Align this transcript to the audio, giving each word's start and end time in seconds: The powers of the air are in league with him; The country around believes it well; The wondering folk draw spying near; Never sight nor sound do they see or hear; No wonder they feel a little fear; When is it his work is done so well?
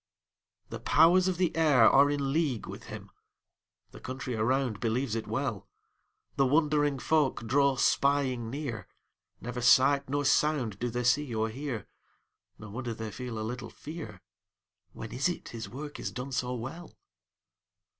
The 0.69 0.79
powers 0.79 1.27
of 1.27 1.37
the 1.37 1.55
air 1.55 1.87
are 1.87 2.09
in 2.09 2.33
league 2.33 2.65
with 2.65 2.85
him; 2.85 3.11
The 3.91 3.99
country 3.99 4.33
around 4.33 4.79
believes 4.79 5.13
it 5.13 5.27
well; 5.27 5.69
The 6.37 6.45
wondering 6.47 6.97
folk 6.97 7.45
draw 7.45 7.75
spying 7.75 8.49
near; 8.49 8.87
Never 9.41 9.61
sight 9.61 10.09
nor 10.09 10.25
sound 10.25 10.79
do 10.79 10.89
they 10.89 11.03
see 11.03 11.35
or 11.35 11.49
hear; 11.49 11.87
No 12.57 12.71
wonder 12.71 12.95
they 12.95 13.11
feel 13.11 13.37
a 13.37 13.41
little 13.47 13.69
fear; 13.69 14.23
When 14.93 15.11
is 15.11 15.29
it 15.29 15.49
his 15.49 15.69
work 15.69 15.99
is 15.99 16.09
done 16.09 16.31
so 16.31 16.55
well? 16.55 16.97